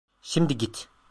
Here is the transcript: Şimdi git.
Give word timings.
Şimdi 0.21 0.57
git. 0.57 0.89